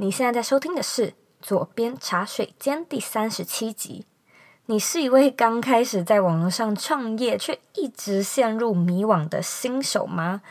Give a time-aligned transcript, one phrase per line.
[0.00, 1.08] 你现在在收听的是
[1.42, 4.06] 《左边茶水间》第三十七集。
[4.66, 10.42] 你是一位刚开始在网络上创业却一直陷入迷惘的新手吗？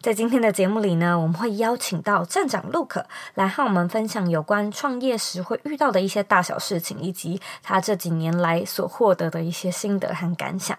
[0.00, 3.02] 在今天的节目里呢，我们会邀请到站长 Luke
[3.34, 10.78] 来和我们分享有关创业时会遇到的一些大小事情，以及他这几年来所获得的一些心得和感想。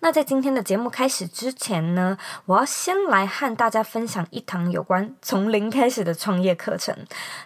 [0.00, 6.96] 那在今天的节目开始之前呢，我要先来和大家分享一堂有关从零开始的创业课程。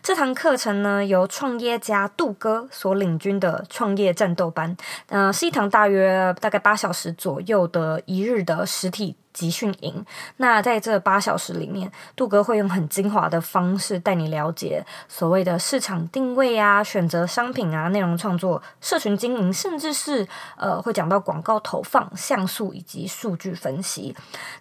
[0.03, 4.75] 这堂课程呢，由创业家杜哥所领军的创业战斗班，
[5.09, 10.05] 呃，是一堂大约大概八小时左右的一日的实体集训营，
[10.37, 24.15] 那在这八小时里面，杜哥会用很精华的方式带你了解所谓的市场定位啊、选择商品啊、内容创作、社群经营，甚至是呃会讲到广告投放、像素以及数据分析。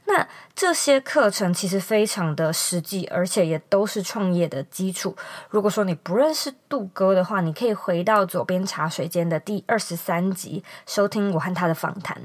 [0.06, 0.28] 那
[0.62, 5.18] 这些课程其实非常的实际，而且也都是创业的基础。
[5.50, 12.16] 如果说你不认识杜哥的话，你可以回到左边茶水间的第二十三集收听我和他的访谈。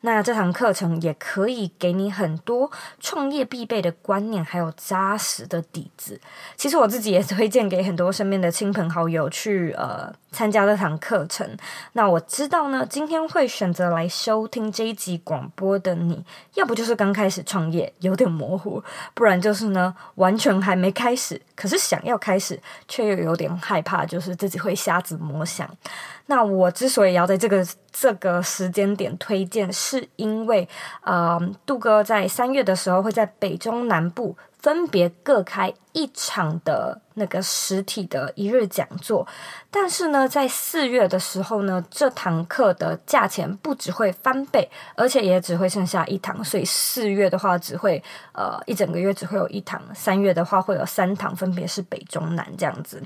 [0.00, 1.92] 那这堂课程也可以给。
[1.92, 6.18] 给你很多创业必备的观念，还有扎实的底子。
[6.56, 11.46] 其实我自己也推荐给很多身边的亲朋好友去呃参加这堂课程。
[11.92, 16.24] 那我知道呢，今天会选择来收听这一集广播的你，
[16.54, 18.82] 要不就是刚开始创业有点模糊，
[19.14, 25.68] 不然就是呢完全还没开始，可是想要开始却又有点害怕，就是自己会瞎子摸象。
[26.26, 30.68] 那我之所以要在这个这个时间点推荐，是因为，
[31.02, 39.26] 呃，杜哥在三月的时候会在北中南部分别各开一场的那个实体的一日讲座，
[39.74, 48.00] 但是呢，在四月的时候呢，这堂课的价钱不只会翻倍，而且也只会剩下一堂，所以四月的话只会
[48.32, 53.02] 呃一整个月只会有一堂，三月的话会有三堂，分别是北中南这样子。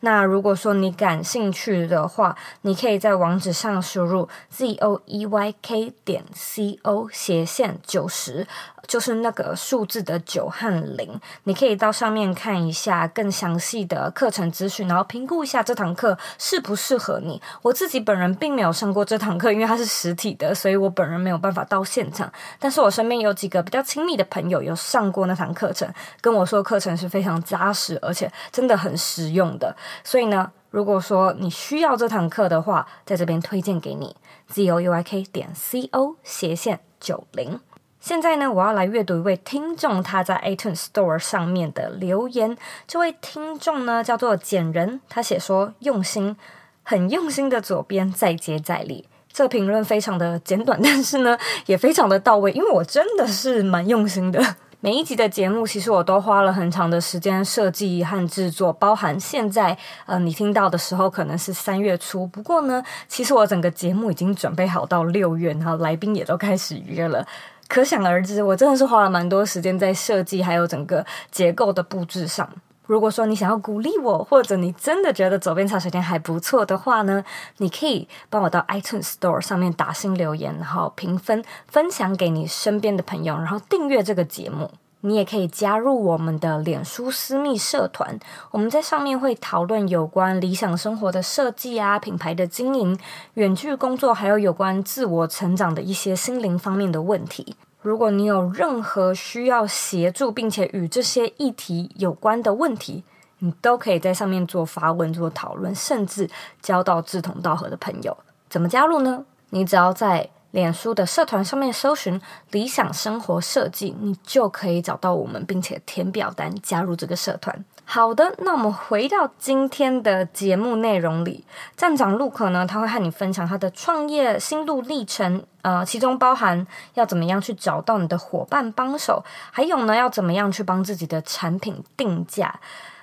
[0.00, 8.46] 那如果说你感兴趣的话，你可以在网址上输入 z o e y k 点 c o 斜线九十，
[8.86, 17.40] 就是那个数字的九和零，你可以到上面看一下更详细的课程资讯，然后评估一下这堂课课适不适合你。
[17.62, 22.30] 我自己本人并没有上过这堂课，因为它是实体的，所以我本人没有办法到现场。
[22.58, 25.88] 但是我身边有几个比较亲密的朋友有上过那堂课程，
[26.20, 29.76] 跟我说课程是非常扎实，而且真的很实用的。
[30.02, 34.16] 所以呢，如果说你需要这堂课的话，在这边推荐给你
[34.48, 37.60] z o u i k 点 c o 斜线九零。
[38.02, 42.58] 现在呢，我要来阅读一位听众他在 iTunes Store 上面的留言。
[42.88, 46.36] 这位听众呢叫做简人，他写说用心，
[46.82, 49.06] 很用心的左边再接再厉。
[49.32, 54.56] 这评论非常的简短，但是呢 也非常的到位，因为我真的是蛮用心的。
[54.80, 67.24] 每一集的节目，其实我都花了很长的时间设计和制作，包含现在呃你听到的时候可能是三月初，不过呢，其实我整个节目已经准备好到六月，然后来宾也都开始约了。
[67.72, 72.46] 可想而知，我真的是花了蛮多时间在设计，还有整个结构的布置上。
[72.84, 77.24] 如果说你想要鼓励我，或者你真的觉得走遍茶水间还不错的话呢，
[77.56, 84.70] 你可以帮我到 iTunes Store 上面打新留言，然后评分，分享给你身边的朋友，然后订阅这个节目。
[85.02, 88.18] 你也可以加入我们的脸书私密社团，
[88.50, 92.98] 我们在上面会讨论有关理想生活的设计啊、品牌的经营、
[93.34, 97.56] 远距工作，还有有关自我成长的一些心灵方面的问题。
[97.80, 103.02] 如果你有任何需要协助，并且与这些议题有关的问题，
[103.40, 106.30] 你都可以在上面做发问、做讨论，甚至
[106.60, 108.16] 交到志同道合的朋友。
[108.48, 109.24] 怎么加入呢？
[109.50, 112.18] 你只要在脸书的社团上面搜寻
[112.52, 117.64] “理想生活设计”，你就可以找到我们，并且填表单加入这个社团。
[117.84, 121.44] 好的，那我们回到今天的节目内容里，
[121.76, 132.60] 站长陆可呢，他会和你分享他的创业心路历程，呃，其中包含要怎么样去找到你的伙伴帮手，还有呢，要怎么样去帮自己的产品定价。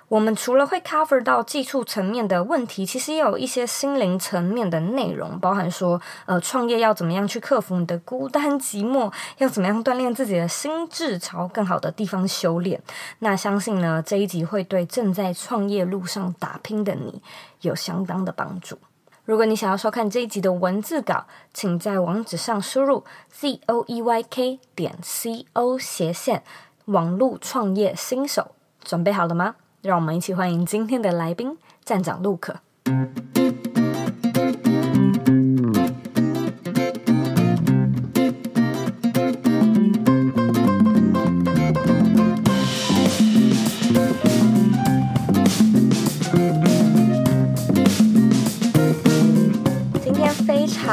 [0.09, 12.81] 我们除了会 cover 到技术层面的问题，其实也有一些心灵层面的内容，包含说，呃，创业要怎么样去克服你的孤单寂寞，要怎么样锻炼自己的心智，朝更好的地方修炼。
[13.19, 17.21] 那相信呢，这一集会对正在创业路上打拼的你
[17.61, 18.79] 有相当的帮助。
[19.25, 26.41] 如果你想要收看这一集的文字稿，请在网址上输入 z o e y k 点 c o 斜线
[26.85, 29.53] 网路创业新手，准备好了吗？
[29.81, 32.57] 让我们一起欢迎今天的来宾，站长陆可。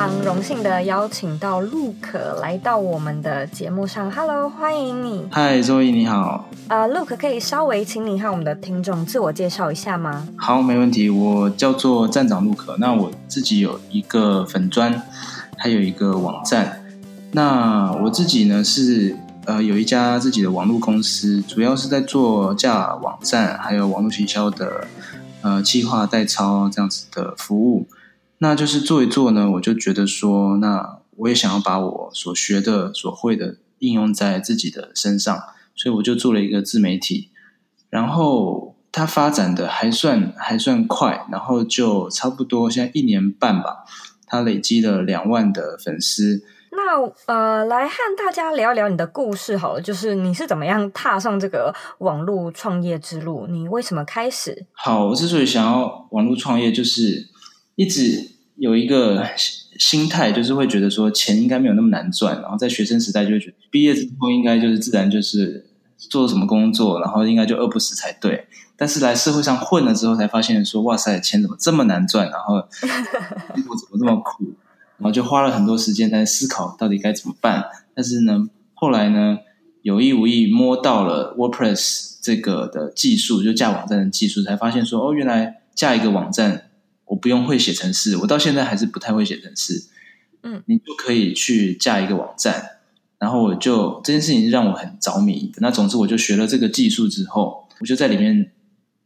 [0.06, 0.25] Luke。
[0.25, 4.11] 荣幸的邀请到陆可来到我们的节目上。
[4.11, 5.26] Hello，欢迎你。
[5.31, 6.49] 嗨，周易你好。
[6.69, 10.26] 呃，陆可可以稍微请你和我们的听众自我介绍一下吗？
[10.37, 11.11] 好，没问题。
[11.11, 12.76] 我叫做站长陆可。
[12.79, 15.03] 那我自己有一个粉砖，
[15.56, 16.85] 还有一个网站。
[17.32, 24.87] 那我自己呢是呃有一家自己的网络公司，主要是在做架网站，还有网络行销的
[25.43, 27.87] 呃计划代操这样子的服务。
[28.38, 35.34] 那就是做一做呢，我就觉得说，那我也想要把我所学的、所会的应用在自己的身上，
[35.74, 37.30] 所以我就做了一个自媒体，
[37.88, 43.86] 然后它发展的还算还算快，然后就差不多现在一年半吧，
[44.26, 46.42] 它累积了两万的粉丝。
[46.72, 53.46] 那呃，来和大家聊一聊你的故事好了，就是你是怎么样踏上这个网络创业之路？
[53.46, 54.66] 你为什么开始？
[54.74, 57.34] 好，我之所以想要网络创业，就是。
[57.76, 59.25] 一直有一个
[59.78, 65.67] 心态，就是会觉得说钱应该没有那么难赚，然后在学生时代就会觉得毕业之后应该就是自然就是
[65.99, 68.46] 做什么工作，然后应该就饿不死才对。
[68.78, 74.55] 但是来社会上混了之后，才发现说哇塞，钱怎么这么难赚，然后 生活怎么这么苦，
[74.99, 77.64] 然后就花了很多时间在思考到底该怎么办。
[77.94, 79.38] 但是呢，后来呢，
[79.82, 86.65] 有意无意摸到了 WordPress 这个的技术，就架网站的技术，才发现说哦，原来架一个网站。
[87.06, 89.87] 我不用会写程式，我到现在还是不太会写程式。
[90.43, 92.79] 嗯，你就可以去架一个网站，
[93.19, 95.50] 然后我就这件事情让我很着迷。
[95.58, 98.53] 那总之，我就学了这个技术之后，我就在里面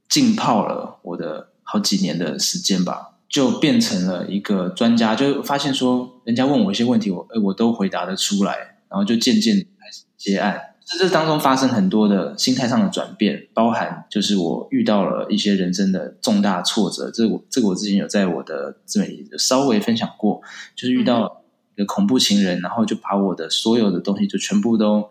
[0.09, 5.15] 浸泡了我的好几年的时间吧，就变成了一个专家。
[5.15, 10.70] 就发现说，人家问我一些问题，我诶我都回答得出来，然后就渐渐开始接案。
[10.99, 17.11] 这当中发生很多的心态上的转变，包含就是我遇到了一些人生的重大挫折。
[17.11, 20.43] 这我这个我之前有在我的自媒体稍微分享过，
[20.75, 21.43] 就是遇到
[21.77, 25.09] 一个恐怖情人，然后就把我的所有的东西就全部都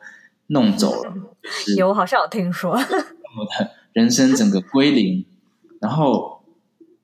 [0.48, 1.14] 弄走了。
[1.42, 2.72] 就 是、有，好像有听说。
[2.78, 5.26] 我的人生整个归零，
[5.80, 6.44] 然后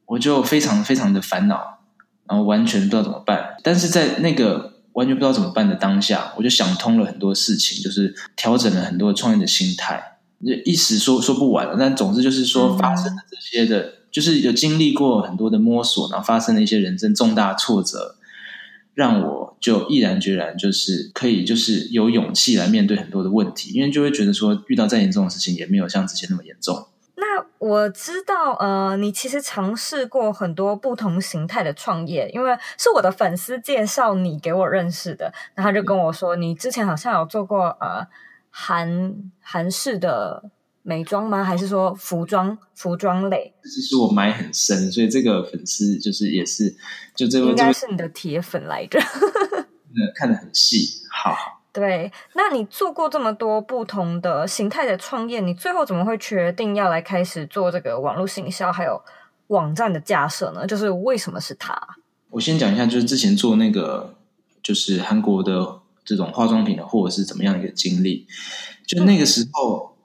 [0.06, 1.80] 我就非常非常的烦恼，
[2.28, 3.56] 然后完全不知道怎么办。
[3.64, 4.75] 但是在那个。
[4.96, 10.18] 完全不知道怎么办的当下，我就想通了很多事情，就是调整了很多创业的心态。
[10.64, 18.16] 一时说说不完了，但总之就是说，发生了这些的，嗯、就是有经历过很多的摸索，然后发生了一些人生重大挫折，
[18.94, 26.88] 让我就毅然决然，就是可以，就是有勇气来面对很多的问题，因为就会觉得说，遇到再严重的事情，也没有像之前那么严重。
[27.36, 38.08] 那我知道，呃，你其实尝试过很多不同形态的创业，因为是我的粉丝介绍你给我认识的，然后他就跟我说，你之前好像有做过呃
[38.50, 40.50] 韩韩式的
[40.82, 41.44] 美妆吗？
[41.44, 43.54] 还是说服装服装类？
[43.64, 46.74] 其实我埋很深，所以这个粉丝就是也是
[47.14, 51.36] 就这个应该是你的铁粉来着，嗯， 看得很细，好。
[51.76, 59.02] 对，那你做过这么多不同的形态的创业，你最后怎么会决定要来开始做这个网络行销，还有
[59.48, 60.66] 网站的架设呢？
[60.66, 61.78] 就是为什么是它？
[62.30, 64.16] 我先讲一下，就是之前做那个，
[64.64, 68.26] 就是韩国的这种化妆品的货是怎么样一个经历。
[68.88, 69.98] 就那个时候，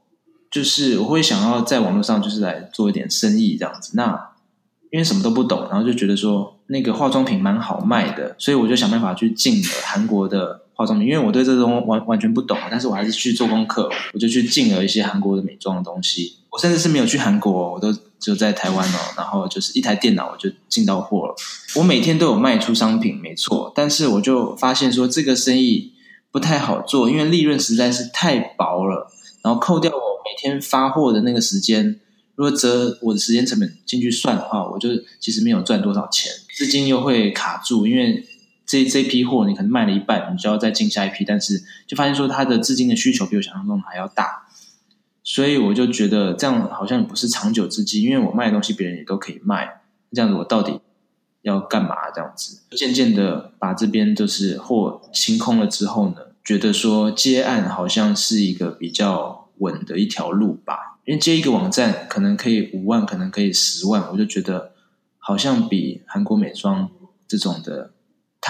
[0.51, 3.93] 就是我会想要在网络上就是来做一点生意这样子。
[3.95, 4.33] 那
[4.91, 10.63] 因为什么都不懂，然后就觉得说那个化妆品蛮好卖的，所以我就想办法去进了韩国的。
[10.81, 16.37] 化妆品，因为我对这种完完全不懂，但是我还是去做功课，我就去进了一些韩国的美妆的东西。
[16.49, 18.99] 我甚至是没有去韩国，我都只有在台湾哦。
[19.15, 21.35] 然后就是一台电脑，我就进到货了。
[21.77, 25.93] 我每天都有卖出商品，没错，但是我就发现说这个生意
[26.33, 29.13] 不太好做，因为利润实在是太薄了。
[29.43, 32.01] 然后扣掉我每天发货的那个时间，
[32.37, 34.89] 如果折我的时间成本进去算的话，我就
[35.21, 38.25] 其实没有赚多少钱，资金又会卡住，因为。
[38.71, 44.47] 这这批货你可能卖了一半，你就要再进下一批，但是就发现说它的资金的需求比我想象中的还要大，
[45.25, 49.81] 所以我就觉得这样好像不是长久之计，因为我卖的东西别人也都可以卖，
[50.13, 50.81] 这样子我到底
[51.43, 51.97] 要干嘛？
[52.15, 64.71] 这样子渐渐的把这边就是货清空了之后呢，觉得说接案好像是一个比较稳的一条路吧，因为接一个网站可能可以五万，可能可以十万，我就觉得
[65.19, 66.89] 好像比韩国美妆
[67.27, 67.91] 这种的。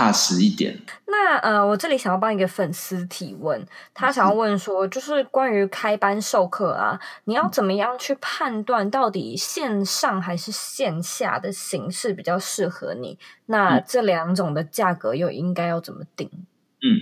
[0.00, 0.78] 踏实一点。
[1.08, 13.18] 那呃，我这里想要帮一个粉丝提问，他想要问说，就是关于开班授课啊，你要怎么样去判断到底线上还是线下的形式比较适合你？
[13.46, 16.30] 那这两种的价格又应该要怎么定？
[16.82, 16.96] 嗯，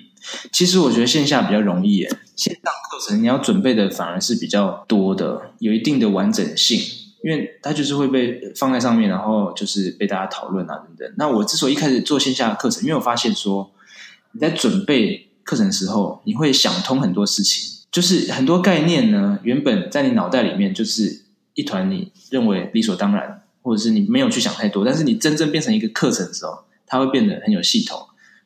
[0.53, 6.98] 其实我觉得线下比较容易耶，线上课程你要准备的反而是比较多的，有一定的完整性。
[7.23, 11.15] 因为它就是会被放在上面，然后就是被大家讨论啊等等。
[11.17, 13.71] 那我之所以一开始做线下的课程，因为我发现说
[14.33, 21.23] 你在准备课程的时候，你会想通很多事情，就是很多概念呢，原本在你脑袋里面就是
[21.55, 28.01] 一团你认为理所当然，或者是你没有去想太多，但是你真正变成一个课程的时候，它会变得很有系统。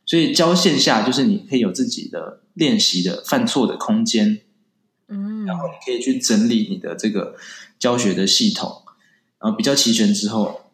[0.04, 4.40] 所以教线下就是你可以有自己的练习的犯错的空间，
[5.08, 7.36] 嗯，然后你可以去整理你的这个
[7.82, 8.82] 教学的系统，
[9.40, 10.70] 然后比较齐全之后，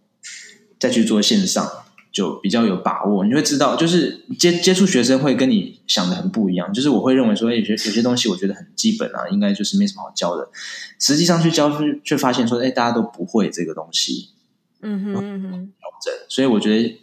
[0.78, 1.66] 再去做线上
[2.12, 3.24] 就比较有把握。
[3.24, 6.70] 你会知道，就是接接触学生会跟你想的很不一样。
[6.70, 10.50] 就是我会认为说，有些有些东西我觉得很基本啊，应该就是没什么好教的。
[10.98, 11.72] 实际上去教，
[12.04, 14.32] 却发现说，哎，大家都不会这个东西。
[14.82, 16.12] 嗯哼嗯哼，调整。
[16.28, 17.00] 所以我觉得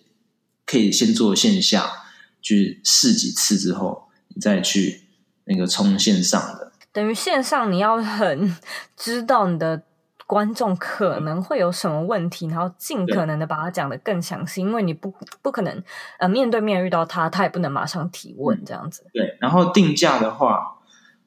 [0.68, 2.04] 可以先做线下。
[2.48, 5.02] 去试几次之后，你再去
[5.46, 6.72] 那个冲线上的。
[6.94, 8.56] 等于线上你要很
[8.96, 9.82] 知道你的
[10.28, 15.84] 观众可能会有什么问题，然后尽可能的把它讲的更详细，因为你不不可能
[16.20, 19.06] 呃面对面遇到他，他也不能马上提问这样子。
[19.14, 20.78] 对，然后定价的话，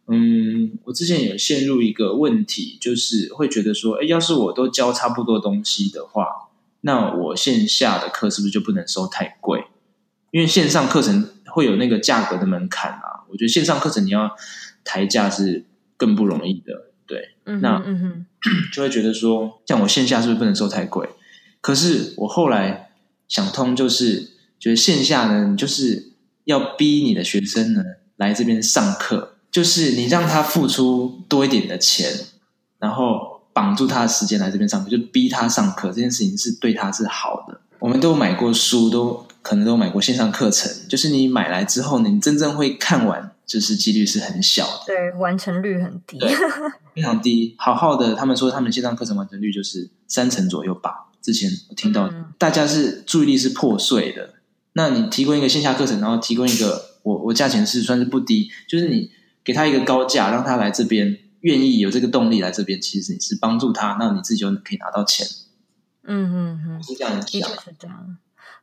[0.06, 6.48] 嗯，我之前有陷入一个问题，就是会觉得说，哎，要是我都教差不多东西的话，
[6.80, 9.64] 那我线下的课是不是就不能收太贵？
[10.30, 14.30] 因为线上课程会有那个价格的门槛啊，我觉得线上课程你要
[14.84, 15.64] 抬价是
[15.96, 18.26] 更不容易的，对，嗯、那嗯
[18.72, 21.08] 就会觉得说，像我线下是不是不能收太贵？
[21.60, 22.90] 可是我后来
[23.26, 26.12] 想通，就是觉得线下呢，你就是
[26.44, 27.82] 要逼你的学生呢
[28.16, 32.12] 来这边上课，就是你让他付出多一点的钱，
[32.78, 37.60] 然后绑住他的时间来这边上课，就逼他上课，这件事情是对他是好的。
[37.78, 39.26] 我们都买过书，都。
[39.40, 46.18] 可能都买过线上课程，就是你买来之后，你真正会看完，就是几率是很小的，对，完成率很低，
[46.94, 47.56] 非常低。
[47.58, 51.08] 好好的，他们说他们线上课程完成率就是三成左右吧。
[51.22, 54.34] 之前我听到、嗯、大家是注意力是破碎的，
[54.74, 59.10] 那你提供一个线下课程，然后提供一个我我价钱是算是不低，就是你
[59.42, 65.26] 给他一个高价，让他来这边愿意有这个动力来这边，其实你是帮助他，那你自己就可以拿到钱。
[66.04, 68.18] 嗯嗯嗯，是这样的，的确是这样。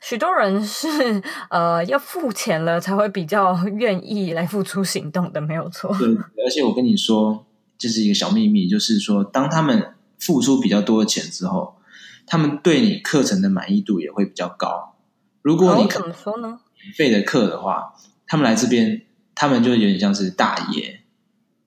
[0.08, 0.88] 许多人是
[1.50, 5.90] 呃要付钱了才会比较愿意来付出行动的，没有错。
[5.98, 6.08] 对，
[6.46, 7.44] 而且我跟你说，
[7.76, 11.78] 这是一个小秘密，就是说，当他们付出比较多的钱之后，
[12.28, 14.96] 他们对你课程的满意度也会比较高。
[15.42, 16.60] 如果你怎么说呢？
[16.84, 17.96] 免费的课的话，
[18.28, 19.02] 他们来这边，
[19.34, 21.00] 他们就有点像是大爷，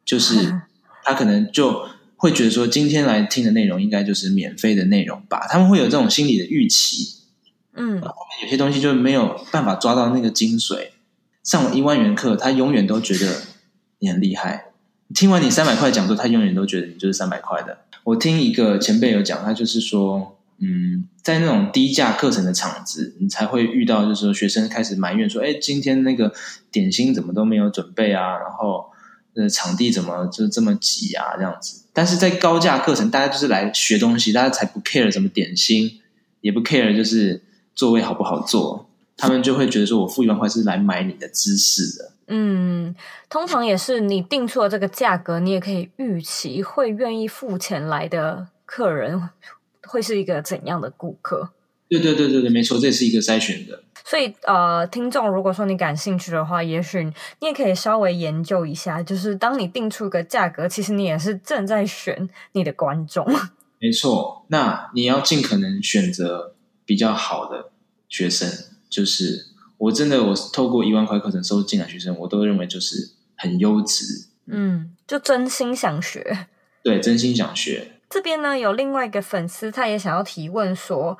[0.04, 0.60] 就是
[1.02, 7.17] 他可能就会觉得说，今天来听的内容应该就是免费的内容吧，他们会有这种心理的预期。
[7.78, 8.02] 嗯，
[8.42, 10.88] 有些东西就没有办法抓到那个精髓。
[11.44, 13.40] 上了一万元课，他永远都觉得
[14.00, 14.66] 你很厉害。
[15.14, 17.78] 听完你三百块讲座，他永远都觉得你就是三百块的。
[18.04, 26.34] 我听一个前辈有讲，他就是说，嗯，在那种低价课程的场子，你才会遇到，就是说学生开始埋怨说，哎，今天那个
[26.70, 28.36] 点心怎么都没有准备啊？
[28.36, 28.90] 然后，
[29.34, 31.36] 呃，场地怎么就这么挤啊？
[31.36, 31.84] 这样子。
[31.94, 36.00] 但是在高价课程，大家就是来学东西，大家才不 care 什么点心，
[36.42, 37.42] 也不 care 就是。
[37.78, 42.10] 座位好不好坐，他们就会觉得说，我付一万块是来买你的知识的。
[42.26, 42.92] 嗯，
[43.30, 49.30] 通常也是你定出了这个价格，你也可以预期会愿意付钱来的客人
[49.86, 51.50] 会是一个怎样的顾客。
[51.88, 53.84] 对对对对对，没错，这也是一个筛选的。
[54.04, 63.24] 所以呃，听众如果说你感兴趣的话，也许你也可以稍微研究一下，就是当你定出一个价格，其实你也是正在选你的观众。
[63.78, 66.56] 没错，那你要尽可能选择。
[66.88, 67.70] 比较好的
[68.08, 68.48] 学生，
[68.88, 76.46] 就是我真的，我透过一万块课程收进来学生，我都认为就是很优质，嗯，就真心想学，
[76.82, 77.92] 对，真心想学。
[78.08, 81.18] 这边呢，有另外一个粉丝，他也想要提问说，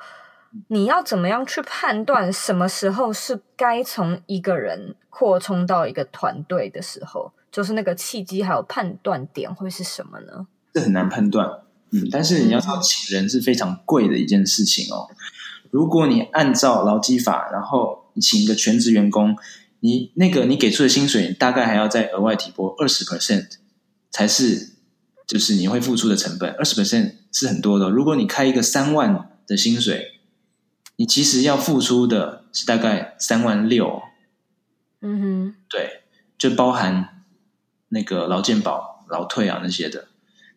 [0.69, 7.31] 你要怎么样去判断什么时候是该从一个人扩充到一个团队的时候？
[7.51, 10.47] 就是那个契机还有判断点会是什么呢？
[10.73, 11.47] 这很难判断，
[11.91, 15.07] 嗯，但是你要知道，请人是非常贵的一件事情哦。
[15.71, 19.37] 如果你按照劳基法，然后你请一个全职员工，
[19.81, 23.47] 你那个你给出的薪水大概还要再额外提拨二十 percent，
[24.09, 24.73] 才是
[25.27, 26.49] 就是你会付出的成本。
[26.51, 27.89] 二十 percent 是很多的。
[27.89, 30.19] 如果你开一个三万的薪水，
[30.95, 34.01] 你其实要付出的是大概三万六。
[35.01, 36.01] 嗯哼，对，
[36.37, 37.23] 就包含
[37.89, 40.07] 那个劳健保、劳退啊那些的。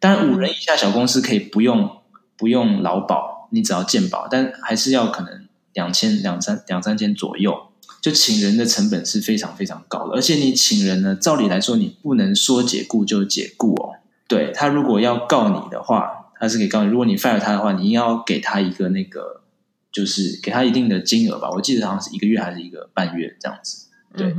[0.01, 1.99] 当然，五人以下小公司可以不用
[2.37, 3.32] 不用劳保。
[3.53, 7.69] 你只要健保，但还是要可能两千两三两三千左右，
[8.01, 10.15] 就请人的成本是非常非常高的。
[10.17, 13.97] 而且你请人呢，照理来说你不能说解雇就解雇哦。
[14.27, 19.43] 对，他如果要告你的话，他是可以告你，如果你 fire 他的话，你要给他一个那个，
[19.93, 21.51] 就是给他一定的金额吧。
[21.51, 24.35] 我记得好像是一个月还是一个半月这样子，对，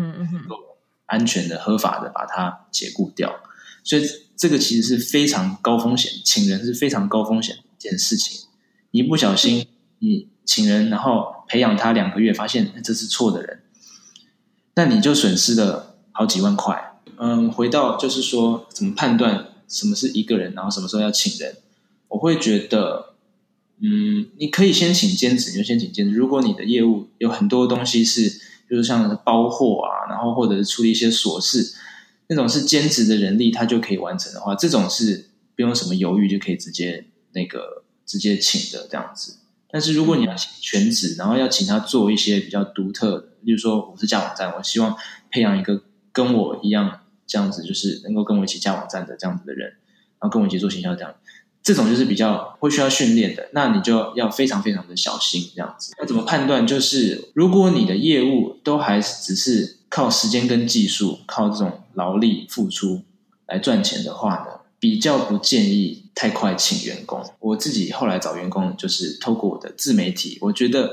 [1.05, 3.32] 安全的、合法的把他解雇掉。
[3.84, 4.03] 所以
[4.36, 8.48] 这个其实是非常高风险，请人是非常高风险的一件事情。
[8.94, 9.66] 一不小心，
[9.98, 13.64] 你请人，然后培养他两个月，发现这是错的人，
[14.76, 17.02] 那你就损失了好几万块。
[17.18, 21.56] 嗯，回到就是说，怎么判断什么是一个人，然后什么时候要请人？
[22.10, 23.16] 我会觉得，
[23.82, 26.16] 嗯，你可以先请兼职，你就先请兼职。
[26.16, 28.30] 如果你的业务有很多东西是，
[28.70, 31.74] 就是像包货啊，然后或者是处理一些琐事。
[32.28, 39.38] 那种是兼职的人力，他就可以完成的话，这种是不用什么犹豫就可以直接那个直接请的这样子。
[39.69, 44.95] 但是如果你要请全职，然后要请他做一些比较独特的，例如说我是架网站，我希望
[45.31, 49.69] 培养一个跟我一样这样子，就是能够跟我一起架网站的这样子的人，
[50.19, 51.15] 然后跟我一起做行销这样，
[51.62, 55.93] 这种就是比较会需要训练的，那你就要非常非常的小心这样子。
[55.98, 56.67] 那怎么判断？
[56.67, 59.77] 就是如果你的业务都还只是。
[59.93, 63.03] 靠时间跟技术，靠这种劳力付出
[63.45, 64.52] 来赚钱的话呢，
[64.84, 67.24] 比较不建议太快请员工。
[67.40, 70.92] 我自己后来找员工，就是透过我的自媒体，我觉得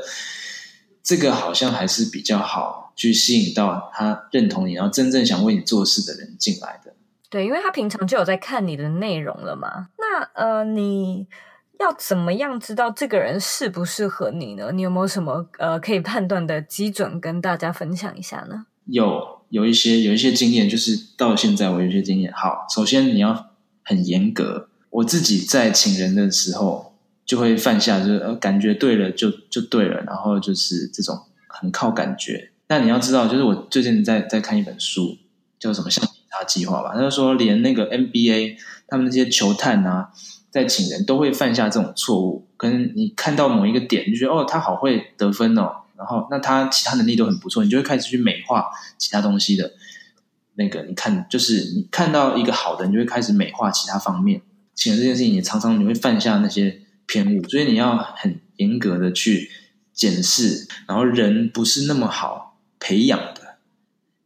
[1.03, 6.95] 这个好像还是比较好去吸引到他认同你，然后真正想为你做事的人进来的。
[7.29, 9.89] 对，因为他平常就有在看你的内容了嘛。
[9.99, 11.27] 那呃，你
[11.81, 14.71] 要怎么样知道这个人适不适合你呢？
[14.73, 18.67] 你有没有什么呃可以判断的基准跟大家分享一下呢？
[18.85, 22.33] 有有一些有一些经验，就是到现在我有一些经验。
[22.33, 23.50] 好，首先你要
[23.83, 24.69] 很严格。
[24.91, 26.95] 我自己在请人的时候，
[27.25, 32.51] 就会犯下就是呃感觉对了就就对了，然后就是这种很靠感觉。
[32.67, 35.17] 但你要知道，就是我最近在在看一本书，
[35.59, 36.93] 叫什么橡皮擦计划吧。
[36.95, 38.57] 他就说，连那个 NBA
[38.87, 40.11] 他们那些球探啊，
[40.51, 42.47] 在请人都会犯下这种错误。
[42.57, 45.73] 跟你看到某一个点，就觉得哦，他好会得分哦。
[45.97, 49.71] 然后，那他其他能力都很不错，你就会开始去美化其他东西的。
[50.61, 54.43] 那个，你看，就是你看到一个好的，你就会开始美化其他方面。
[54.75, 59.51] 请这件事情，也常常你会犯下那些偏误，所以你要很严格的去
[59.95, 60.69] 检视。
[60.87, 63.57] 然后，人不是那么好培养的，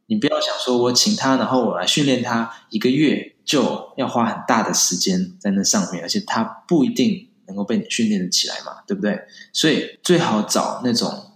[0.07, 9.21] 你不要想说我请他，然后我来训练他一个月，就要花很大的时间在那上面，而且他不一定能够被你训练得起来嘛，对不对？
[9.53, 11.31] 所以最好找那种。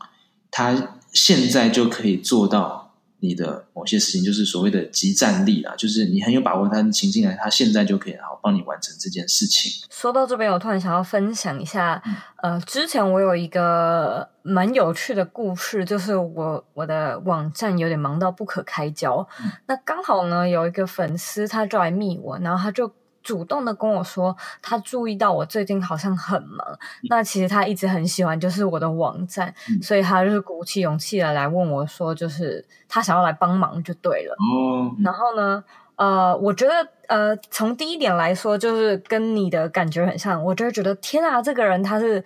[0.52, 2.79] 他现在就可以做到
[3.22, 9.72] 你的某些事情，就是所谓的集战力啊，就是你很有把握，他请进来，他现在就可以好帮你完成这件事情。
[9.90, 12.02] 说到这边，我突然想要分享一下，
[12.42, 22.92] 呃，之前我有一个蛮有趣的故事，就是我我的网站有点忙到不可开交，嗯、那刚好呢有一个粉丝他就来密我，然后他就。
[23.30, 26.66] 主动的跟我说，他注意到我最近好像很忙。
[26.72, 34.34] 嗯、那其实他一直很喜欢，就是我的网站，嗯、所以他就是鼓起勇气的来问我说，就是他想要来帮忙就对了。
[34.34, 35.64] 哦，然后呢？
[36.00, 36.74] 呃，我觉得
[37.10, 40.42] 呃，从第一点来说，就是跟你的感觉很像。
[40.42, 42.24] 我就会觉得，天啊，这个人他是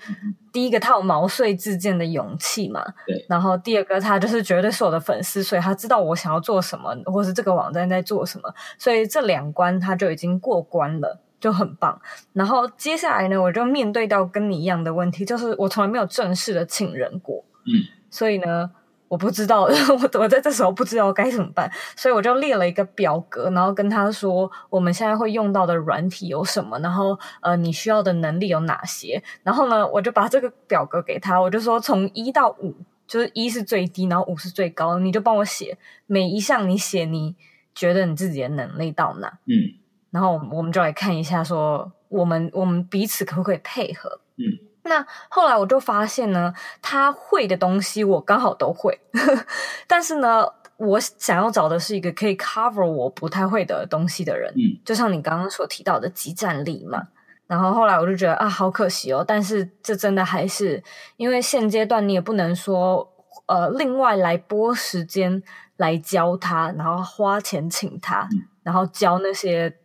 [0.52, 2.86] 第一个，他有毛遂自荐的勇气嘛。
[3.08, 3.26] 对。
[3.28, 12.00] 然后第二个，他就是绝对是我的粉丝，所以他知道我想要做什么，或是这个网站在做什么，所以这两关他就已经过关了，就很棒。
[12.34, 17.44] 然后接下来呢，我就面对到跟你一样的问题，就是我从来没有正式的请人过。
[17.66, 17.90] 嗯。
[18.12, 18.70] 所以呢。
[19.14, 32.74] 我不知道， 我我在这时候不知道该怎么办，所以我就列了一个表格，然后跟他说我们现在会用到的软体有什么，然后呃你需要的能力有哪些，然后呢我就把这个表格给他，我就说从一到五，
[33.06, 37.36] 就是一是最低，然后五是最高，你就帮我写每一项，你写你
[37.76, 39.78] 觉得你自己的能力到哪，嗯，
[40.10, 44.73] 然后我们就来看一下，说我们我们彼此可不可以配合，嗯。
[44.84, 49.00] 那后来我就发现呢，他会的东西我刚好都会，
[49.88, 50.46] 但是呢，
[50.78, 57.08] 我想要找的是一个可以 cover 我不太会的东西的人，嗯，就像你刚刚所提到的即战力嘛。
[57.48, 59.24] 然后后来我就觉得啊，好可惜哦。
[59.28, 60.84] 但是这真的还是
[61.18, 63.08] 因为现阶段你也不能说
[63.46, 65.42] 呃，另外来拨时间
[65.78, 69.78] 来教他，然后花钱请他，嗯，然后教那些。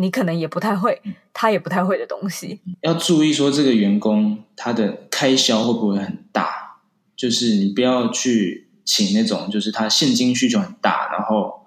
[0.00, 1.00] 你可能也不太会，
[1.34, 2.58] 他也不太会的东西。
[2.80, 6.78] 要注意说，这个员工他的开销会不会很大？
[7.14, 11.66] 就是你不要去请那种，就是他现金需求很大，然后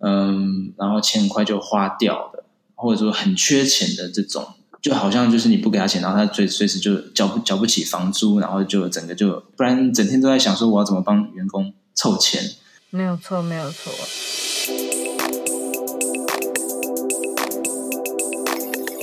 [0.00, 4.46] 嗯，然后钱很快就花掉的，或者说很缺钱的这种，
[4.82, 12.42] 就好像就是你不给他钱，然后他随随时就交不交不起房租，然后就整个就，不然整天都在想说我要怎么帮员工凑钱。
[12.90, 13.90] 没有错，没有错。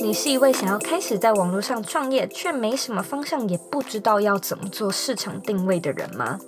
[0.02, 6.40] 你是一位想要开始在网络上创业，却没什么方向，也不知道要怎么做市场定位的人吗？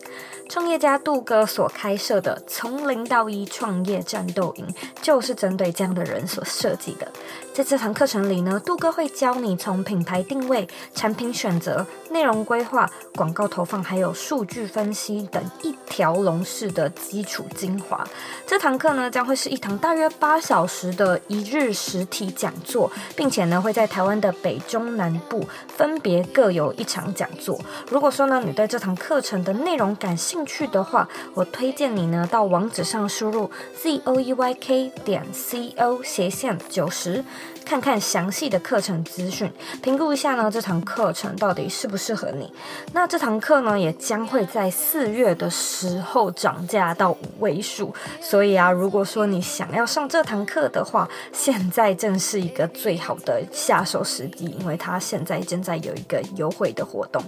[0.53, 4.67] 创业家杜哥所开设的“从零到一创业战斗营”
[5.01, 7.11] 就是针对这样的人所设计的。
[7.55, 18.07] 在这堂课程里呢，杜哥会教你从品牌定位、产品选择、内容规划、广告投放，还有数据分析等一条龙式的基础精华。
[18.47, 27.59] 这堂课呢，将会是一堂大约八小时的一日实体讲座，并且呢，会在台湾的北中南部分别各有一场讲座。
[27.91, 37.25] 如果说呢，你对这堂课程的内容感兴去的话，我推荐你呢，到网址上输入 z o e y k 点 c o 斜线九十。
[37.73, 39.51] 看看详细的课程资讯，
[39.83, 42.53] 评估一下呢，这堂课程到底适不适合你。
[42.93, 47.95] 那这堂课呢，也将会在四月的时候涨价到五位数。
[48.21, 57.25] 所以啊，如果说你想要上这堂课的话，现在正是一个最好的下手时机，因为它现在正在有一个优惠的活动。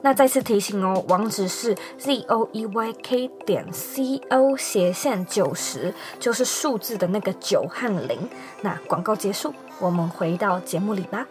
[0.00, 8.16] 那再次提醒哦，网址是 z o e y k 点 c o 斜线九十，就是数字的那个九和零。
[8.60, 9.52] 那广告结束。
[9.80, 11.26] 我们回到节目里吧。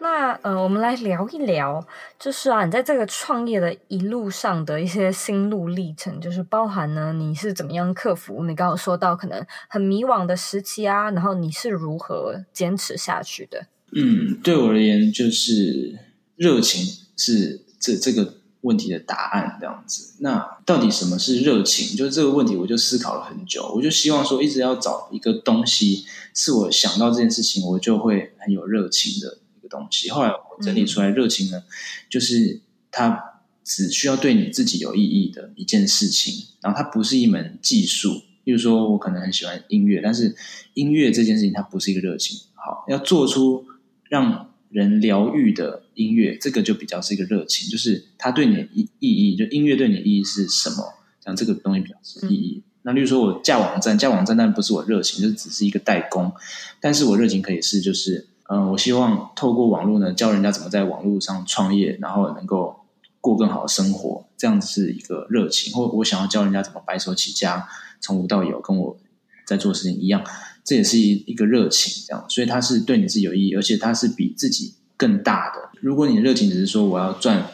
[0.00, 1.86] 那呃，我们来聊一聊，
[2.18, 8.44] 就是啊，你在这个创业的一路上的一些心路历程，就是包含呢，你是怎么样克服？
[8.44, 13.66] 你刚刚说到可能很迷惘的时期啊，然后你是如何坚持下去的？
[13.94, 15.98] 嗯，对我而言，就是
[16.36, 16.84] 热情
[17.16, 18.41] 是这这个。
[18.62, 21.96] 问题的答案这样子，那到底什么是热情？
[21.96, 23.72] 就是这个问题，我就思考了很久。
[23.74, 30.10] 我就希望说，一直要找一个东西，是我想到这件事情，我就会很有热情的一个东西。
[30.10, 31.64] 后来我整理出来，热情呢，
[32.08, 38.22] 就是它只需要对你自己有意义的一件事情，然后它不是一门技术。
[38.44, 40.36] 例如说，我可能很喜欢音乐，但是
[40.74, 42.40] 音乐这件事情它不是一个热情。
[42.54, 43.66] 好，要做出
[44.08, 50.94] 让人疗愈的音乐，这个就比较是一个热情，就是它对你的意意义，就音乐对你的意义是什么？
[51.24, 52.62] 像这个东西比较是意义。
[52.64, 56.32] 嗯、那例如说我架网站，架网站，但不是我热情，就只是一个代工。
[56.80, 62.80] 但是我热情可以是，就是嗯、呃，我希望透过网络呢，教人家怎么在网络上创业，然后能够
[63.20, 65.72] 过更好的生活，这样子是一个热情。
[65.72, 67.68] 或我想要教人家怎么白手起家，
[68.00, 68.96] 从无到有，跟我
[69.46, 70.24] 在做事情一样。
[70.64, 75.70] 这也是一一个热情，这样，所以它是对你是有意义，而且它是比自己更大的。
[75.80, 77.50] 如果你的热情只是说我要赚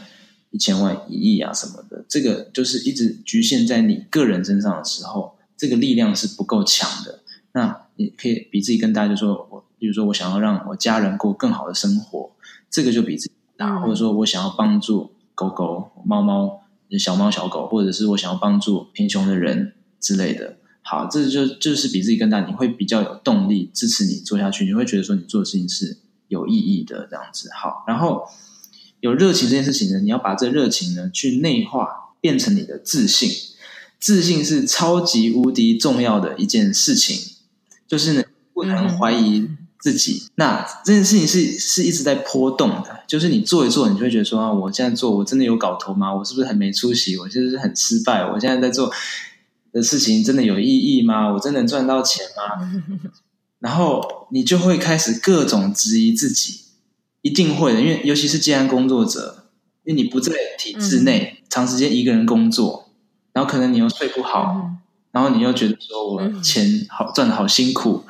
[0.50, 7.20] 一千万、一亿啊什么的，这个就是一直局限在你个人身上的时候，这个力量是不够强的。
[7.52, 12.30] 那你可以比自己更大，就说我，比如说我想要让我家人过更好的生活，
[12.70, 16.60] 这个就比自己大，嗯、或者说我想要帮助狗狗、猫猫、
[16.98, 20.58] 小猫小狗，或者是我想要帮助贫穷的人之类的。
[20.90, 25.98] 好，这就就是比自己更大，你会比较有动力支持你做下去，你会觉得说你做的事情是
[26.28, 27.50] 有意义的这样子。
[27.54, 28.24] 好，然后
[29.00, 33.30] 有热情这件事情呢，你要把这热情呢去内化，变成你的自信。
[34.00, 37.34] 自信是超级无敌重要的一件事情，
[37.86, 38.22] 就是呢
[38.54, 39.46] 不能怀疑
[39.78, 40.22] 自己。
[40.24, 46.14] 嗯、那这件事情是是一直在波动的，就是你做一做，你就会觉得说啊，我现在做我真的有搞头吗？
[46.14, 47.18] 我是不是很没出息？
[47.18, 48.24] 我是不是很失败？
[48.24, 48.90] 我现在在做。
[49.78, 51.32] 的事情真的有意义吗？
[51.32, 52.82] 我真的能赚到钱吗？
[53.60, 56.60] 然后你就会开始各种质疑自己，
[57.22, 59.46] 一定会的，因为尤其是既安工作者，
[59.84, 62.90] 因为你不在体制内，嗯、长时间一个人工作，
[63.32, 64.78] 然后可能你又睡不好，嗯、
[65.12, 68.04] 然后你又觉得说我钱好赚的好辛苦，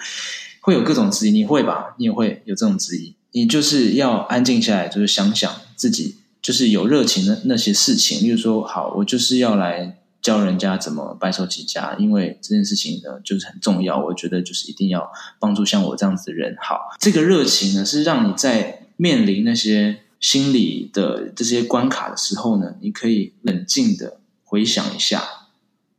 [0.60, 1.94] 会有各种质疑，你会吧？
[1.98, 9.97] 你也会有这种质疑，你就是要安静下来，就是想想自己就是有热情的那些事情，例如说，好，我就是要来。
[10.28, 13.98] 教人家怎么白手起家，因为这件事情呢，就是很重要。
[13.98, 16.54] 我觉得就是一定要帮助像我这样子的人。
[16.60, 25.22] 好，这个热情呢，是让你在面临那些心理的这些关卡的时候呢，你可以冷静的回想一下，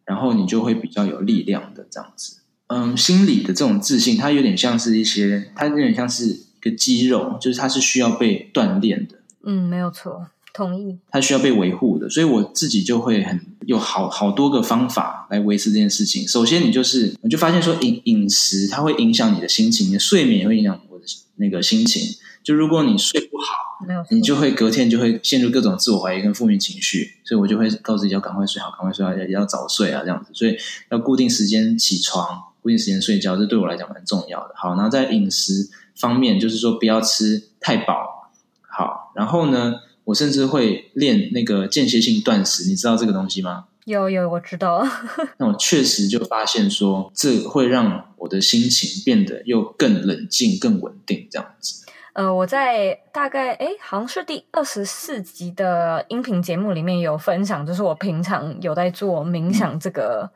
[0.05, 2.37] 然后你就会比较有力量的这样子。
[2.67, 9.15] 嗯，心理的这种自信，它有点像是一些，它有点像是一个肌肉，就是它是需要被锻炼的。
[9.43, 10.27] 嗯，没有错。
[10.53, 16.27] 同意，它需要被维护的，所以我自己就会很有好好多个方法来维持这件事情。
[16.27, 22.03] 首先，你就是我就发现说饮饮食它会影响你的心情，你的睡眠也会影响我的那个心情。
[22.41, 27.11] 就如果你睡不好，你就会隔天就会陷入各种自我怀疑跟负面情绪。
[27.23, 30.31] 所以我就会告诉自己要赶快睡好，赶快睡好，要要早睡啊这样子。
[30.33, 30.57] 所以
[30.89, 34.53] 要固定时间起床，固定时间睡觉，这对我来讲蛮重要的。
[34.55, 38.31] 好，然后在饮食方面，就是说不要吃太饱。
[38.61, 39.75] 好，然后呢？
[40.09, 43.65] 我甚至会练那个间歇性断食，你知道这个东西吗？
[43.85, 44.83] 有有，我知道。
[45.37, 51.85] 那我确实就发现说，这会让我的心情变得又更冷静、更稳定，这样子。
[52.13, 60.27] 呃，我在大概诶，好像是第二十四集的音频节目里面有分享，就是我平常有在做冥想这个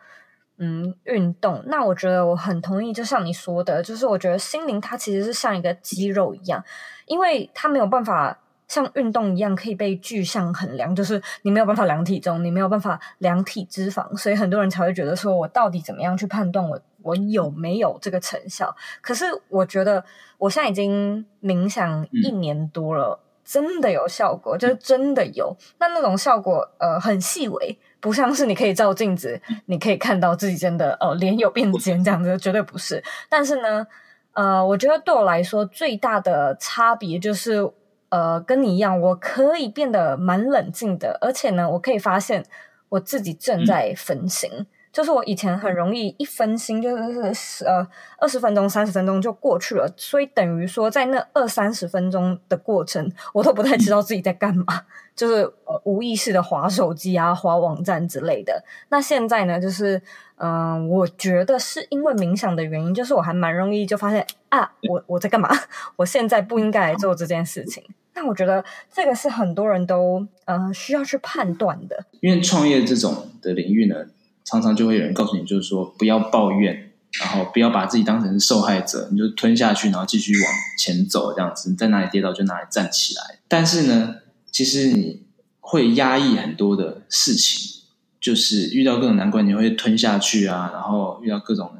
[0.59, 1.63] 嗯，嗯运动。
[1.65, 6.63] 那我觉得我很同意，就像你说的，就是我觉得心灵它其实是像一个肌肉一样，
[7.07, 8.37] 因为它没有办法。
[8.73, 18.75] 像运动一样可以被具象衡量，就是你没有办法量体重，你没有办法量体脂肪，所以很多人才会觉得说，我到底怎么样去判断我我有没有这个成效？
[18.99, 20.03] 可是我觉得
[20.39, 25.55] 我现在已经冥想一年多了，嗯、真的有效果，就是真的有。
[25.77, 33.03] 那那种效果呃很细微，不像是你可以照镜子，你可以看到自己真的哦脸有变尖这样子，绝对不是。
[33.29, 33.85] 但是呢，
[34.31, 37.71] 呃，我觉得对我来说最大的差别就是。
[38.13, 42.45] 呃，跟你一样，我可以变得蛮冷静的，而且呢，我可以发现
[42.89, 44.47] 我自己正在分心。
[44.53, 46.95] 嗯、就是我以前很容易一分心，就
[47.33, 47.87] 是呃
[48.19, 58.63] 二十分钟、三十分钟就过去了，所以等于说在那二三十分钟的过程，我都不太知道自己在干嘛，嗯、就是呃无意识的划手机啊、划网站之类的。
[58.89, 59.99] 那现在呢，就是
[60.35, 65.49] 嗯、呃，我觉得是因为冥想的原因，就是我还蛮容易就发现啊，我我在干嘛？
[65.97, 67.83] 我现在不应该来做这件事情。
[68.15, 73.95] 那我觉得这个是很多人都呃需要去判断的，因为创业这种的领域呢，
[74.43, 83.39] 常常就会有人告诉你，就是说不要抱怨，然后不要把自己当成受害者，你就吞下去，然后继续往前走，这样子，你在哪里跌倒就哪里站起来。
[83.47, 84.17] 但是呢，
[84.51, 85.23] 其实你
[85.59, 87.81] 会压抑很多的事情，
[88.21, 91.71] 就是遇到各种难关，你会吞下去啊，然后遇到各种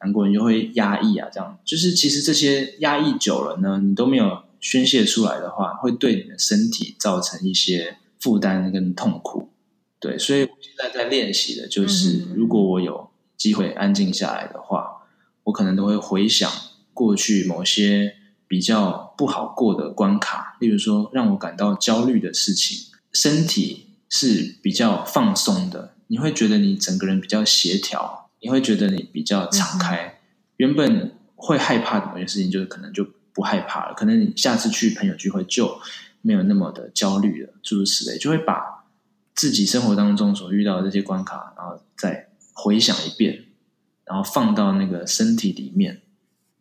[0.00, 4.42] 难关，你就会压抑啊，这样就是其实这些压抑久了呢，你都没有。
[4.60, 9.50] 宣泄出来的话，会对你的身体造成一些负担跟痛苦。
[10.00, 15.06] 对，所以我现在在练习的就是，如果我有机会安静下来的话，
[15.44, 16.50] 我可能都会回想
[16.94, 18.14] 过去某些
[18.46, 22.88] 比较不好过的关卡，例如说让我感到焦虑的事情。
[23.12, 30.20] 身体是比较放松的，你会觉得你整个人比较协调，你会觉得你比较敞开。
[30.58, 33.06] 原本会害怕的某些事情，就是可能就。
[33.38, 35.80] 不害怕了，可能你下次去朋友聚会就
[36.22, 38.84] 没有那么的焦虑了，诸如此类，就会把
[39.36, 43.44] 自己生活当中所遇到的这些关卡，然后再回想一遍，
[44.04, 46.02] 然后放到那个身体里面，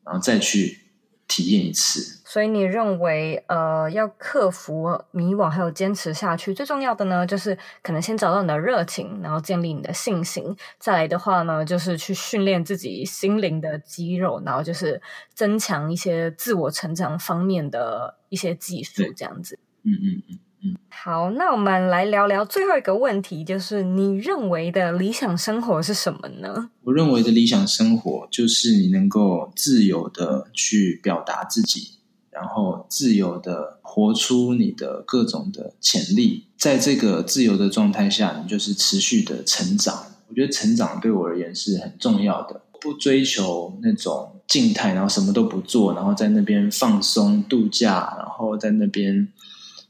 [0.04, 0.82] 然后再去
[1.28, 2.17] 体验一次。
[2.30, 10.44] 所以你认为，呃，要克服迷惘，还有坚持下去，最重要的呢，就是可能先找到你的热情，然后建立你的信心。
[10.78, 15.02] 再来的话呢，就是去训练自己心灵的肌肉，然后就是
[15.34, 19.58] 增强一些自我成长方面的一些技术，这样子。
[19.84, 20.78] 嗯嗯嗯嗯。
[20.90, 26.72] 好，那我们来聊聊最后一个问题，就是你认为的理想生活是什么呢？
[26.84, 31.97] 我认为的理想生活就是你能够自由的去表达自己。
[32.40, 40.06] 然后自由的活出你的各种的潜力，在这个自由的状态下，你就是持续的成长。
[40.28, 49.28] 我觉得成长对我而言是很重要的，不追求那种静态，然后什么都不做，然后在那边放松度假，然后在那边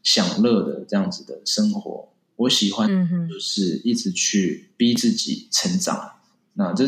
[0.02, 2.08] 享乐的这样子的生活。
[2.38, 2.88] 我喜欢
[3.28, 5.98] 就是一直去逼自己成长。
[5.98, 6.14] 嗯、
[6.54, 6.88] 那这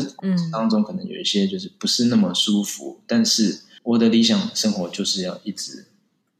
[0.50, 3.60] 当中可能有一些就是不是那么舒服，但是。
[3.82, 5.86] 我的理想生活就是要一直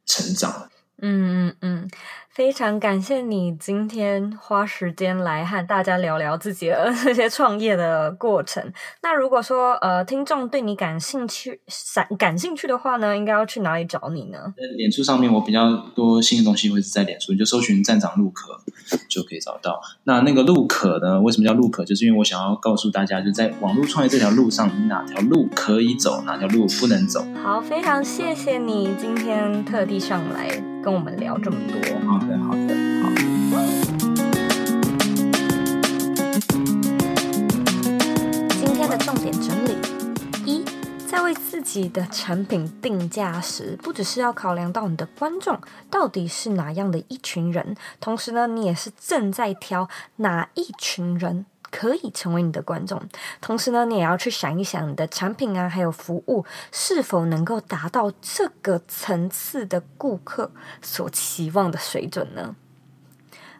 [0.06, 0.70] 成长。
[1.02, 1.90] 嗯嗯嗯，
[2.32, 8.72] 非常感谢你今天花时间来和大家聊聊自己的 这些创业的过程。
[9.02, 11.60] 那如果说呃听众对你感兴趣、
[11.92, 14.38] 感感兴趣的话呢，应该要去哪里找你呢？
[14.56, 18.56] 在脸书上面，我比较多新的东西会是在脸书，你就搜寻站长陆可
[19.08, 19.80] 就可以找到。
[20.04, 21.20] 那那个陆可呢？
[21.20, 21.84] 为什么叫陆可？
[21.84, 27.26] 就是因为我想要告诉大家，就在网络创业这条路上，你哪条路可以走，哪条路不能走。
[27.42, 30.62] 好，非常谢谢你今天特地上来。
[30.82, 33.10] 跟我们聊这么多，好的，好的，好。
[38.50, 39.76] 今天的重点整理：
[40.44, 40.64] 一，
[41.06, 45.58] 在为自己的产品定价时，不只是要考量到你的观众
[45.90, 51.46] 到底是哪样的一群人，同时呢，你也是正在挑哪一群人。
[51.70, 53.00] 可以成为你的观众，
[53.40, 60.50] 同时呢，你也要去想一想你的产品啊，还有服务是否能够达到这个层次的顾客
[60.82, 62.56] 所期望的水准呢？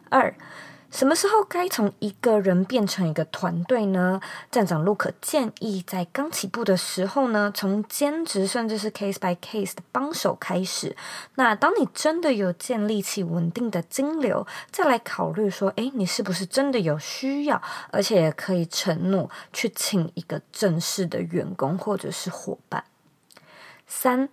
[0.09, 0.35] 二，
[0.91, 4.19] 什么时候该从一个人变成一个团队呢？
[4.51, 10.95] 站长陆可建议，在刚起步的时候呢，从兼职甚至是 case by case 的帮手开始。
[11.35, 22.83] 那当你真的有建立起稳定的金流，再来考虑说，诶，你是不是真的有需要，而且可以承诺去请一个正式的员工或者是伙伴。
[23.87, 24.29] 三。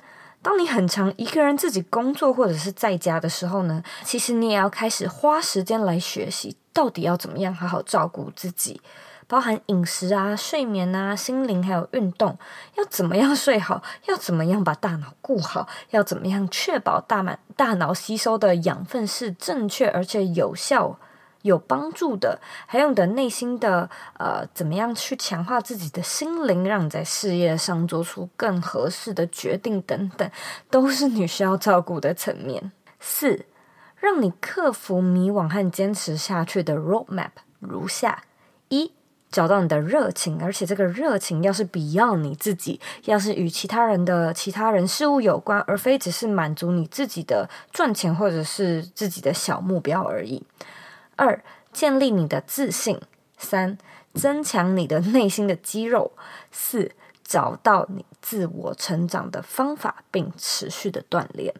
[0.48, 8.80] 当你很长一个人自己工作或者是在家的时候呢，其实你也要开始花时间来学习，到底要怎么样好好照顾自己，
[9.26, 12.38] 包含饮食啊、睡眠啊、心灵还有运动，
[12.76, 20.98] 要怎么样睡好， 要怎么样把大脑顾好，要怎么样确保大满大脑吸收的养分是正确而且有效。
[21.42, 30.30] 有帮助的，还有你的内心的呃，怎么样去强化自己的心灵，让你在事业上做出更合适的决定等等，
[30.68, 32.72] 都是你需要照顾的层面。
[32.98, 33.46] 四，
[33.96, 38.24] 让你克服迷惘和坚持下去的 roadmap 如下：
[38.68, 38.92] 一，
[39.30, 50.44] 找到你的热情，而且这个热情要是 beyond 你自己，要是与其他人的其他人事物有关，而非只是满足你自己的赚钱或者是自己的小目标而已。
[51.18, 52.96] 二、建立你的自信；
[53.36, 53.76] 三、
[54.14, 56.12] 增强你的内心的肌肉；
[56.52, 56.92] 四、
[57.24, 61.52] 找到你自我成长的方法，并持续的锻炼。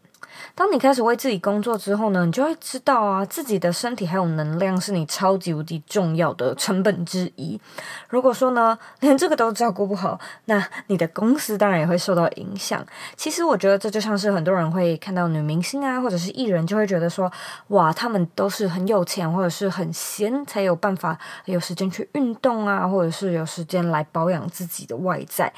[0.55, 7.61] 当你开始为自己工作之后呢，你就会知道啊，自己的身体还有能量是你超级无敌重要的成本之一。
[8.09, 12.85] 如果说呢，连这个都照顾不好，那你的公司当然也会受到影响。
[13.17, 17.31] 其实我觉得这就像是很多人会看到女明星啊，或者是艺人，就会觉得说，
[17.69, 25.53] 哇，他们都是很有钱或者是很闲，才有办法有时间去运动啊，或者是有时间来保养自己的外在。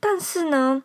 [0.00, 0.82] 但是呢，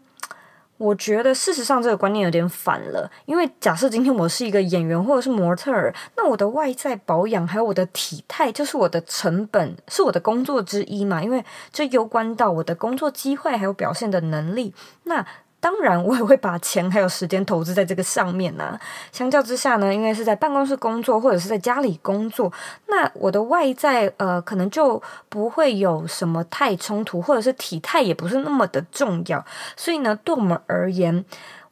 [0.77, 15.25] 我觉得事实上这个观念有点反了，因为假设今天我是一个演员或者是模特儿，那我的外在保养还有我的体态就是我的成本，是我的工作之一嘛，因为这攸关到我的工作机会还有表现的能力，那。
[15.59, 18.79] 当然，我也会把钱还有时间投资在这个上面呢、
[19.11, 22.51] 相较之下呢，因为是在办公室工作或者是在家里工作，
[22.87, 29.43] 那我的外在呃可能就不会有什么太冲突，或者是体态也不是那么的重要。
[29.75, 31.25] 所以呢，对我们而言。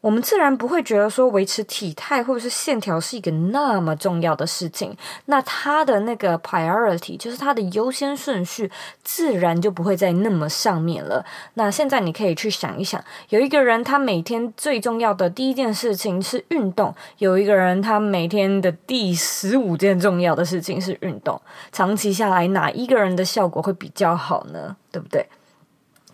[0.06, 8.70] 我们自然不会觉得说维持体态或者是线条是一个那么重要的事情，那它的那个 priority 就是它的优先顺序，
[9.04, 11.26] 自然就不会在那么上面了。
[11.56, 21.42] 那现在你可以去想一想，有一个人他每天最重要的第一件事情是运动，有一个人他每天的第十五件重要的事情是运动，
[21.72, 24.78] 长期下来哪一个人的效果会比较好呢？
[24.92, 25.28] 对不对？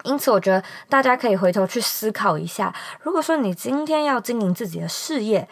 [0.03, 5.47] 因此，我觉得大家可以回头去思考一下，如果说你今天要经营自己的事业，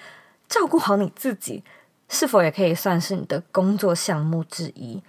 [0.47, 1.63] 照顾好你自己，
[2.07, 5.01] 是否也可以算是你的工作项目之一？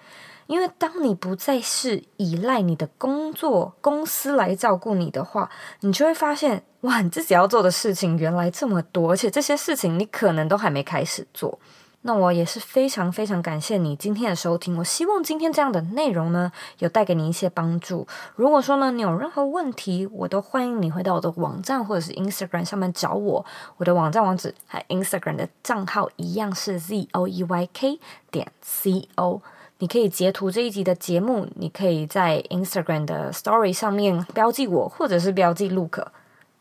[0.46, 5.48] 因为当你不再是依赖你的工作公司来照顾你的话，
[5.80, 11.56] 你就会发现，哇，你自己要做的事情原来这么多，而且这些事情你可能都还没开始做。
[12.02, 14.76] 那我也是非常非常感谢你今天的收听。
[14.78, 18.06] 我希望今天这样的内容呢，有带给你一些帮助。
[18.34, 23.44] 如果说呢，你有任何问题，我都欢迎你回到我的网站或者是 Instagram 上面找我。
[23.76, 29.42] 我的网站网址和 Instagram 的账号一样是 z o e y k 点 c o。
[29.78, 36.06] 你可以截图这一集的节目，你可以在 Instagram 的 Story 上面标记我，或者是标记 Luke。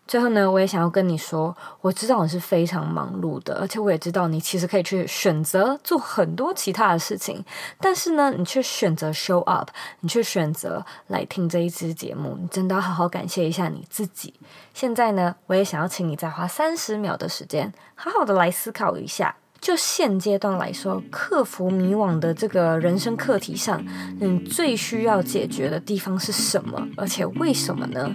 [0.09, 7.45] 最后呢，我也想要跟你说，我知道你是非常忙碌的，而且我也知道你其实可以去选择做很多其他的事情，
[7.79, 9.69] 但是呢，你却选择 show up，
[9.99, 14.33] 你却选择来听这一支节目，你真的要好好感谢一下你自己。
[14.73, 23.85] 现在呢，我也想要请你再花三十秒的时间，好好的来思考一下，就现阶段来说，克服迷惘的这个人生课题上，
[24.19, 26.87] 你最需要解决的地方是什么？
[26.97, 28.11] 而且为什么呢？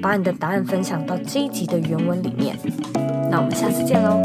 [0.00, 2.56] 把你的答案分享到这一集的原文里面。
[3.30, 4.22] 那我们下次见喽。